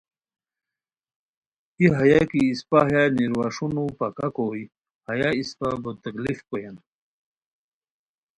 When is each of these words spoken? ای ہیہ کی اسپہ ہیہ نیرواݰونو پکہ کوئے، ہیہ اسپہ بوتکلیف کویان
ای 1.79 1.85
ہیہ 1.97 2.21
کی 2.31 2.41
اسپہ 2.51 2.79
ہیہ 2.89 3.03
نیرواݰونو 3.15 3.83
پکہ 3.97 4.27
کوئے، 4.35 4.63
ہیہ 5.07 5.29
اسپہ 5.39 5.69
بوتکلیف 5.83 6.39
کویان 6.49 6.75